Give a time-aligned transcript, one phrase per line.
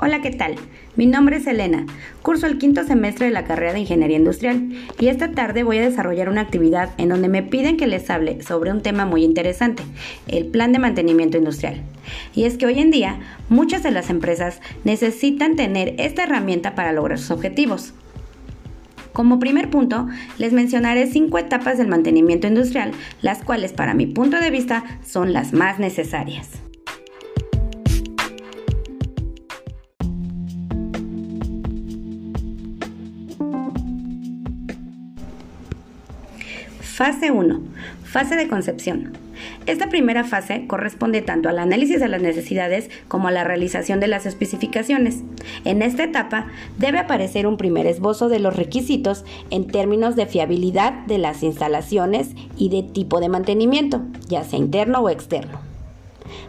[0.00, 0.54] Hola, ¿qué tal?
[0.94, 1.84] Mi nombre es Elena,
[2.22, 4.68] curso el quinto semestre de la carrera de Ingeniería Industrial
[5.00, 8.40] y esta tarde voy a desarrollar una actividad en donde me piden que les hable
[8.44, 9.82] sobre un tema muy interesante,
[10.28, 11.82] el plan de mantenimiento industrial.
[12.32, 13.18] Y es que hoy en día
[13.48, 17.92] muchas de las empresas necesitan tener esta herramienta para lograr sus objetivos.
[19.12, 20.06] Como primer punto,
[20.38, 25.32] les mencionaré cinco etapas del mantenimiento industrial, las cuales para mi punto de vista son
[25.32, 26.67] las más necesarias.
[36.98, 37.60] Fase 1.
[38.02, 39.12] Fase de concepción.
[39.66, 44.08] Esta primera fase corresponde tanto al análisis de las necesidades como a la realización de
[44.08, 45.22] las especificaciones.
[45.64, 50.92] En esta etapa debe aparecer un primer esbozo de los requisitos en términos de fiabilidad
[51.06, 55.60] de las instalaciones y de tipo de mantenimiento, ya sea interno o externo.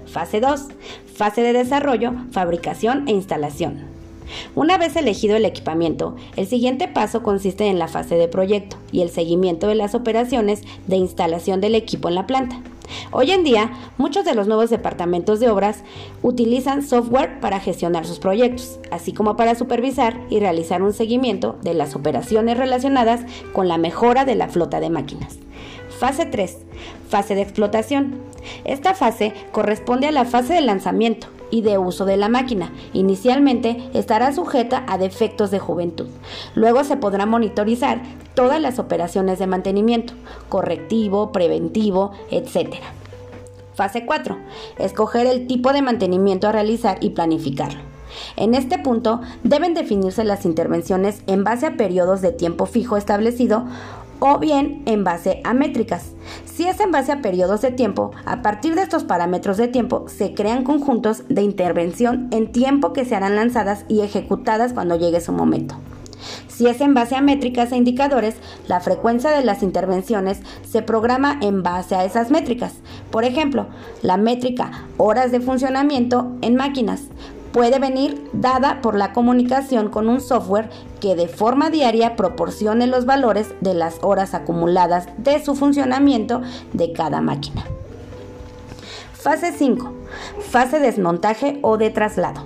[0.08, 0.68] Fase 2.
[1.14, 3.99] Fase de desarrollo, fabricación e instalación.
[4.56, 9.02] Una vez elegido el equipamiento, el siguiente paso consiste en la fase de proyecto y
[9.02, 12.62] el seguimiento de las operaciones de instalación del equipo en la planta.
[13.12, 15.84] Hoy en día, muchos de los nuevos departamentos de obras
[16.22, 21.74] utilizan software para gestionar sus proyectos, así como para supervisar y realizar un seguimiento de
[21.74, 23.22] las operaciones relacionadas
[23.54, 25.38] con la mejora de la flota de máquinas.
[26.00, 26.58] Fase 3.
[27.10, 28.16] Fase de explotación.
[28.64, 32.72] Esta fase corresponde a la fase de lanzamiento y de uso de la máquina.
[32.94, 36.08] Inicialmente estará sujeta a defectos de juventud.
[36.56, 38.02] Luego se podrá monitorizar
[38.34, 40.14] todas las operaciones de mantenimiento,
[40.48, 42.76] correctivo, preventivo, etc.
[43.74, 44.38] Fase 4.
[44.78, 47.82] Escoger el tipo de mantenimiento a realizar y planificarlo.
[48.36, 53.66] En este punto deben definirse las intervenciones en base a periodos de tiempo fijo establecido
[54.20, 56.12] o bien en base a métricas.
[56.46, 60.06] Si es en base a periodos de tiempo, a partir de estos parámetros de tiempo
[60.08, 65.32] se crean conjuntos de intervención en tiempo que serán lanzadas y ejecutadas cuando llegue su
[65.32, 65.76] momento.
[66.48, 68.36] Si es en base a métricas e indicadores,
[68.68, 72.74] la frecuencia de las intervenciones se programa en base a esas métricas.
[73.12, 73.68] Por ejemplo,
[74.02, 77.04] la métrica horas de funcionamiento en máquinas
[77.52, 83.06] puede venir dada por la comunicación con un software que de forma diaria proporcione los
[83.06, 86.42] valores de las horas acumuladas de su funcionamiento
[86.74, 87.66] de cada máquina.
[89.14, 89.94] Fase 5.
[90.50, 92.44] Fase de desmontaje o de traslado.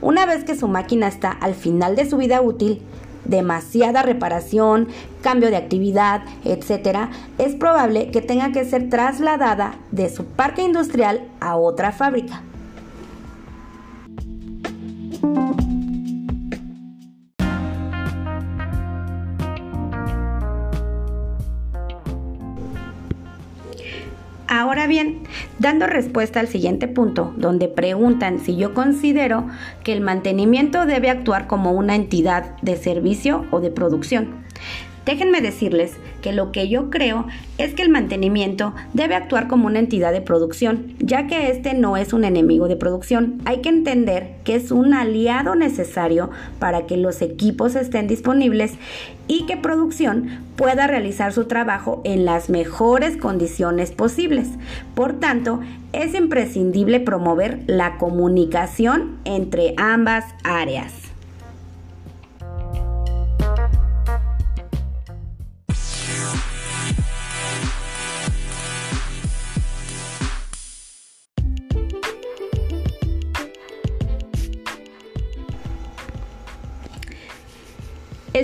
[0.00, 2.82] Una vez que su máquina está al final de su vida útil,
[3.24, 4.88] demasiada reparación,
[5.22, 11.28] cambio de actividad, etc., es probable que tenga que ser trasladada de su parque industrial
[11.40, 12.42] a otra fábrica.
[24.86, 25.18] Bien,
[25.58, 29.46] dando respuesta al siguiente punto, donde preguntan si yo considero
[29.82, 34.44] que el mantenimiento debe actuar como una entidad de servicio o de producción.
[35.06, 37.26] Déjenme decirles que lo que yo creo
[37.58, 41.96] es que el mantenimiento debe actuar como una entidad de producción, ya que este no
[41.96, 43.40] es un enemigo de producción.
[43.44, 48.72] Hay que entender que es un aliado necesario para que los equipos estén disponibles
[49.28, 54.48] y que producción pueda realizar su trabajo en las mejores condiciones posibles.
[54.96, 55.60] Por tanto,
[55.92, 61.05] es imprescindible promover la comunicación entre ambas áreas.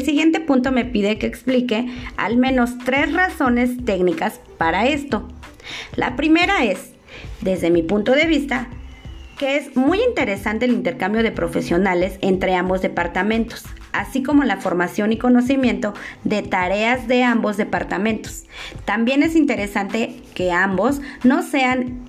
[0.03, 1.87] El siguiente punto me pide que explique
[2.17, 5.29] al menos tres razones técnicas para esto.
[5.95, 6.91] La primera es,
[7.41, 8.67] desde mi punto de vista,
[9.39, 15.13] que es muy interesante el intercambio de profesionales entre ambos departamentos, así como la formación
[15.13, 18.47] y conocimiento de tareas de ambos departamentos.
[18.85, 22.02] También es interesante que ambos no sean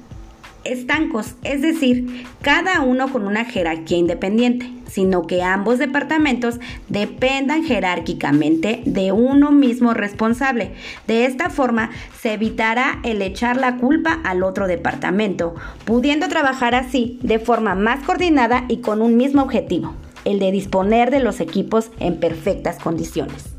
[0.64, 8.82] estancos, es decir, cada uno con una jerarquía independiente, sino que ambos departamentos dependan jerárquicamente
[8.86, 10.74] de uno mismo responsable.
[11.08, 11.90] De esta forma
[12.22, 15.56] se evitará el echar la culpa al otro departamento,
[15.86, 19.94] pudiendo trabajar así de forma más coordinada y con un mismo objetivo,
[20.26, 23.53] el de disponer de los equipos en perfectas condiciones.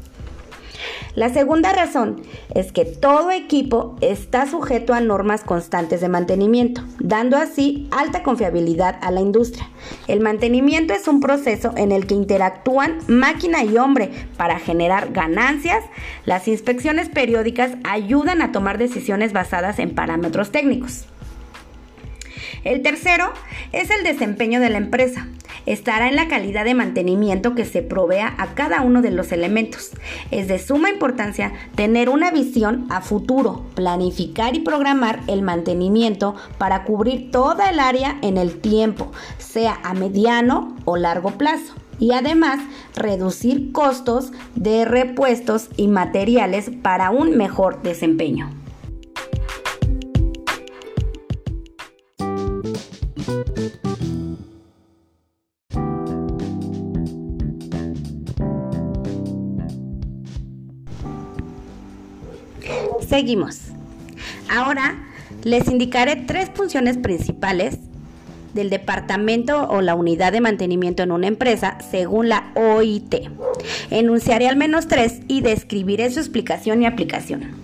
[1.14, 2.22] La segunda razón
[2.56, 8.98] es que todo equipo está sujeto a normas constantes de mantenimiento, dando así alta confiabilidad
[9.00, 9.68] a la industria.
[10.08, 15.84] El mantenimiento es un proceso en el que interactúan máquina y hombre para generar ganancias.
[16.24, 21.06] Las inspecciones periódicas ayudan a tomar decisiones basadas en parámetros técnicos.
[22.64, 23.32] El tercero
[23.70, 25.28] es el desempeño de la empresa.
[25.66, 29.90] Estará en la calidad de mantenimiento que se provea a cada uno de los elementos.
[30.30, 36.84] Es de suma importancia tener una visión a futuro, planificar y programar el mantenimiento para
[36.84, 42.60] cubrir toda el área en el tiempo, sea a mediano o largo plazo y además
[42.96, 48.63] reducir costos de repuestos y materiales para un mejor desempeño.
[63.08, 63.60] Seguimos.
[64.48, 64.96] Ahora
[65.42, 67.78] les indicaré tres funciones principales
[68.54, 73.14] del departamento o la unidad de mantenimiento en una empresa según la OIT.
[73.90, 77.63] Enunciaré al menos tres y describiré su explicación y aplicación.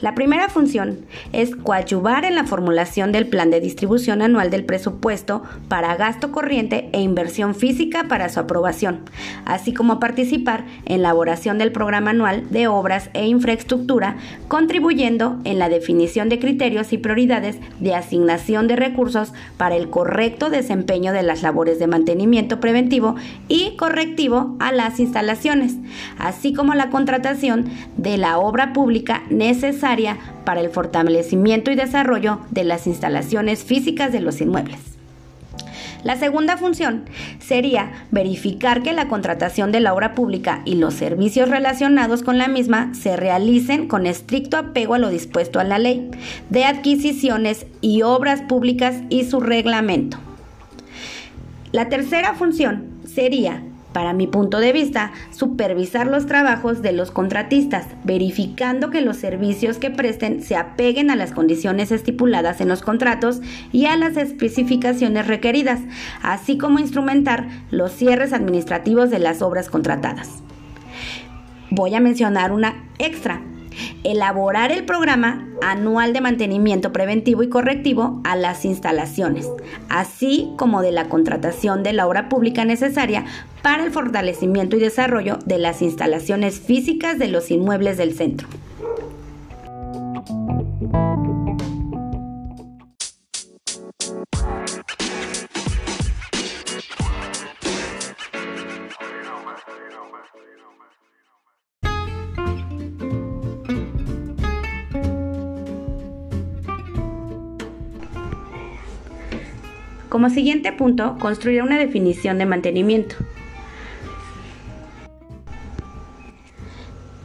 [0.00, 1.00] La primera función
[1.34, 6.88] es coadyuvar en la formulación del plan de distribución anual del presupuesto para gasto corriente
[6.92, 9.00] e inversión física para su aprobación,
[9.44, 14.16] así como participar en la elaboración del programa anual de obras e infraestructura,
[14.48, 20.48] contribuyendo en la definición de criterios y prioridades de asignación de recursos para el correcto
[20.48, 23.16] desempeño de las labores de mantenimiento preventivo
[23.48, 25.76] y correctivo a las instalaciones,
[26.16, 27.66] así como la contratación
[27.96, 29.89] de la obra pública necesaria
[30.44, 34.78] para el fortalecimiento y desarrollo de las instalaciones físicas de los inmuebles.
[36.04, 37.04] La segunda función
[37.40, 42.48] sería verificar que la contratación de la obra pública y los servicios relacionados con la
[42.48, 46.10] misma se realicen con estricto apego a lo dispuesto a la ley
[46.48, 50.18] de adquisiciones y obras públicas y su reglamento.
[51.72, 57.86] La tercera función sería para mi punto de vista, supervisar los trabajos de los contratistas,
[58.04, 63.40] verificando que los servicios que presten se apeguen a las condiciones estipuladas en los contratos
[63.72, 65.80] y a las especificaciones requeridas,
[66.22, 70.42] así como instrumentar los cierres administrativos de las obras contratadas.
[71.70, 73.42] Voy a mencionar una extra
[74.04, 79.48] elaborar el programa anual de mantenimiento preventivo y correctivo a las instalaciones,
[79.88, 83.24] así como de la contratación de la obra pública necesaria
[83.62, 88.48] para el fortalecimiento y desarrollo de las instalaciones físicas de los inmuebles del centro.
[110.10, 113.14] Como siguiente punto, construir una definición de mantenimiento.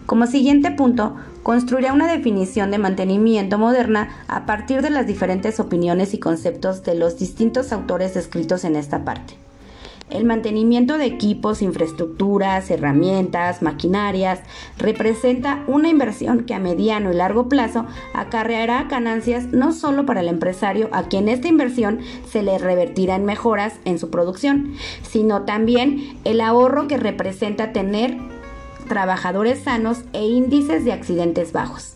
[0.06, 6.14] Como siguiente punto, construirá una definición de mantenimiento moderna a partir de las diferentes opiniones
[6.14, 9.34] y conceptos de los distintos autores descritos en esta parte.
[10.10, 14.40] El mantenimiento de equipos, infraestructuras, herramientas, maquinarias
[14.78, 20.28] representa una inversión que a mediano y largo plazo acarreará ganancias no solo para el
[20.28, 26.19] empresario a quien esta inversión se le revertirá en mejoras en su producción, sino también
[26.24, 28.16] el ahorro que representa tener
[28.88, 31.94] trabajadores sanos e índices de accidentes bajos.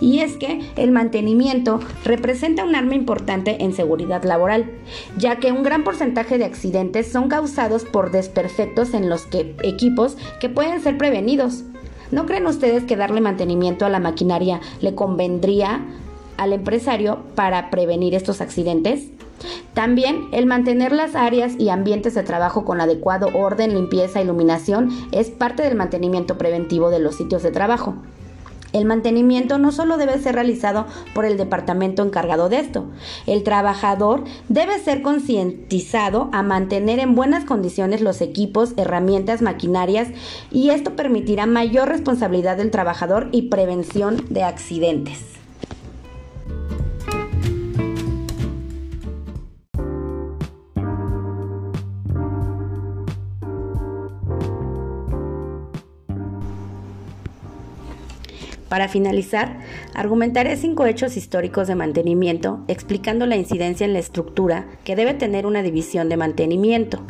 [0.00, 4.70] Y es que el mantenimiento representa un arma importante en seguridad laboral,
[5.16, 9.28] ya que un gran porcentaje de accidentes son causados por desperfectos en los
[9.62, 11.64] equipos que pueden ser prevenidos.
[12.10, 15.84] ¿No creen ustedes que darle mantenimiento a la maquinaria le convendría
[16.36, 19.08] al empresario para prevenir estos accidentes?
[19.74, 25.30] También el mantener las áreas y ambientes de trabajo con adecuado orden, limpieza, iluminación es
[25.30, 27.94] parte del mantenimiento preventivo de los sitios de trabajo.
[28.72, 32.86] El mantenimiento no solo debe ser realizado por el departamento encargado de esto,
[33.26, 40.08] el trabajador debe ser concientizado a mantener en buenas condiciones los equipos, herramientas, maquinarias
[40.50, 45.39] y esto permitirá mayor responsabilidad del trabajador y prevención de accidentes.
[58.70, 59.58] Para finalizar,
[59.94, 65.44] argumentaré cinco hechos históricos de mantenimiento explicando la incidencia en la estructura que debe tener
[65.44, 67.00] una división de mantenimiento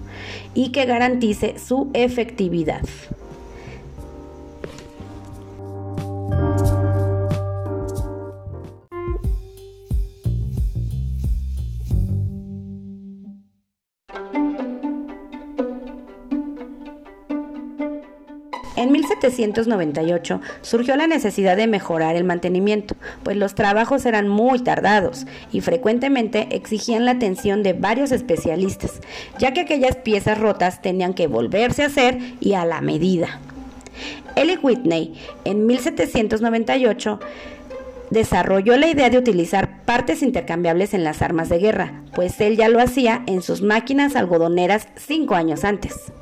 [0.55, 2.81] y que garantice su efectividad.
[19.31, 25.61] 1798 surgió la necesidad de mejorar el mantenimiento, pues los trabajos eran muy tardados y
[25.61, 29.01] frecuentemente exigían la atención de varios especialistas,
[29.39, 33.41] ya que aquellas piezas rotas tenían que volverse a hacer y a la medida.
[34.37, 37.21] Eli Whitney, en 1798,
[38.11, 42.69] desarrolló la idea de utilizar partes intercambiables en las armas de guerra, pues él ya
[42.69, 46.13] lo hacía en sus máquinas algodoneras cinco años antes.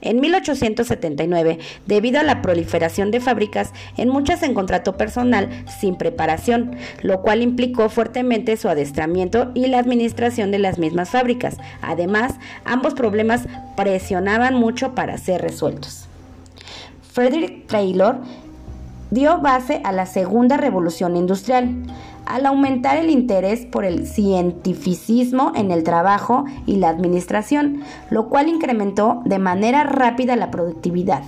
[0.00, 5.48] En 1879, debido a la proliferación de fábricas, en muchas se contrató personal
[5.80, 11.56] sin preparación, lo cual implicó fuertemente su adestramiento y la administración de las mismas fábricas.
[11.80, 12.34] Además,
[12.64, 13.42] ambos problemas
[13.76, 16.08] presionaban mucho para ser resueltos.
[17.12, 18.16] Frederick Taylor
[19.10, 21.68] dio base a la segunda revolución industrial
[22.32, 28.48] al aumentar el interés por el cientificismo en el trabajo y la administración, lo cual
[28.48, 31.22] incrementó de manera rápida la productividad.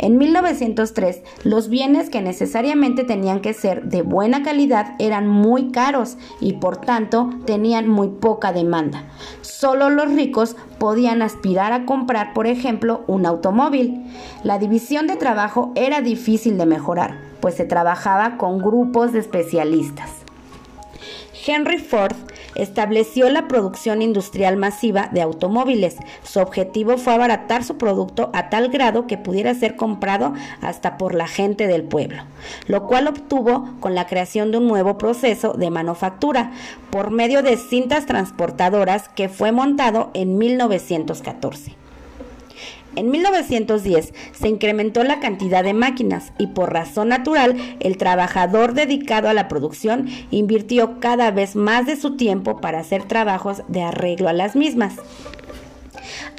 [0.00, 6.16] En 1903, los bienes que necesariamente tenían que ser de buena calidad eran muy caros
[6.40, 9.02] y por tanto tenían muy poca demanda.
[9.40, 14.04] Solo los ricos podían aspirar a comprar, por ejemplo, un automóvil.
[14.44, 20.10] La división de trabajo era difícil de mejorar, pues se trabajaba con grupos de especialistas.
[21.46, 22.16] Henry Ford
[22.54, 25.96] estableció la producción industrial masiva de automóviles.
[26.22, 31.14] Su objetivo fue abaratar su producto a tal grado que pudiera ser comprado hasta por
[31.14, 32.24] la gente del pueblo,
[32.66, 36.52] lo cual obtuvo con la creación de un nuevo proceso de manufactura
[36.90, 41.87] por medio de cintas transportadoras que fue montado en 1914.
[42.96, 49.28] En 1910 se incrementó la cantidad de máquinas y por razón natural el trabajador dedicado
[49.28, 54.28] a la producción invirtió cada vez más de su tiempo para hacer trabajos de arreglo
[54.28, 54.94] a las mismas.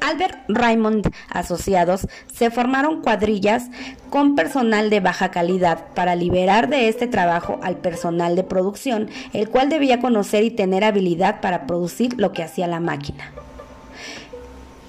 [0.01, 3.67] Albert Raymond Asociados se formaron cuadrillas
[4.09, 9.49] con personal de baja calidad para liberar de este trabajo al personal de producción, el
[9.49, 13.31] cual debía conocer y tener habilidad para producir lo que hacía la máquina.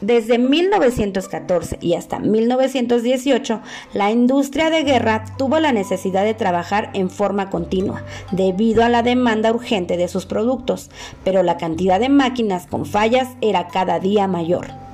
[0.00, 3.60] Desde 1914 y hasta 1918,
[3.92, 8.02] la industria de guerra tuvo la necesidad de trabajar en forma continua,
[8.32, 10.90] debido a la demanda urgente de sus productos,
[11.22, 14.89] pero la cantidad de máquinas con fallas era cada día mayor.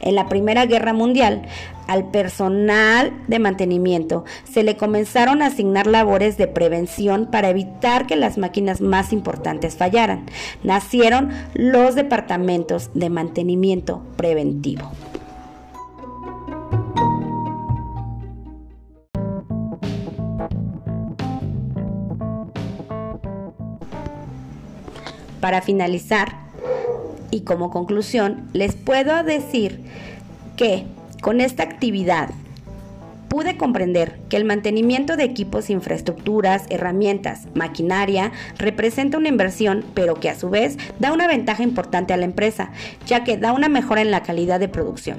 [0.00, 1.42] En la Primera Guerra Mundial,
[1.86, 8.14] al personal de mantenimiento se le comenzaron a asignar labores de prevención para evitar que
[8.14, 10.26] las máquinas más importantes fallaran.
[10.62, 14.90] Nacieron los departamentos de mantenimiento preventivo.
[25.40, 26.49] Para finalizar,
[27.30, 29.80] y como conclusión, les puedo decir
[30.56, 30.84] que
[31.20, 32.30] con esta actividad
[33.30, 40.28] pude comprender que el mantenimiento de equipos, infraestructuras, herramientas, maquinaria representa una inversión, pero que
[40.28, 42.72] a su vez da una ventaja importante a la empresa,
[43.06, 45.18] ya que da una mejora en la calidad de producción.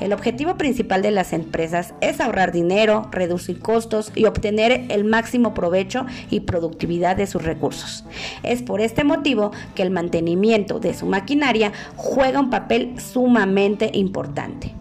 [0.00, 5.54] El objetivo principal de las empresas es ahorrar dinero, reducir costos y obtener el máximo
[5.54, 8.04] provecho y productividad de sus recursos.
[8.42, 14.74] Es por este motivo que el mantenimiento de su maquinaria juega un papel sumamente importante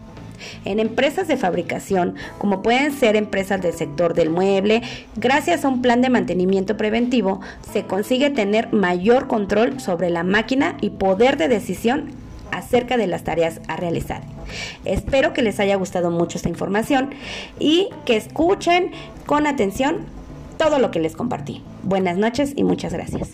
[0.66, 4.82] en empresas de fabricación, como pueden ser empresas del sector del mueble,
[5.16, 10.78] gracias a un plan de mantenimiento preventivo, se consigue tener mayor control sobre la máquina
[10.82, 12.12] y poder de decisión
[12.52, 14.22] acerca de las tareas a realizar.
[14.86, 17.10] Espero que les haya gustado mucho esta información
[17.60, 18.92] y que escuchen
[19.26, 20.06] con atención
[20.58, 21.64] todo lo que les compartí.
[21.84, 23.32] Buenas noches y muchas gracias.